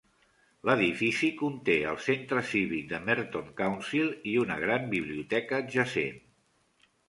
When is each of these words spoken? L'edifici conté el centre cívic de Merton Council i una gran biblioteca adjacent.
L'edifici 0.69 1.29
conté 1.41 1.75
el 1.89 1.99
centre 2.07 2.43
cívic 2.53 2.89
de 2.95 3.01
Merton 3.11 3.53
Council 3.61 4.11
i 4.35 4.37
una 4.47 4.59
gran 4.67 4.91
biblioteca 4.99 5.61
adjacent. 5.63 6.23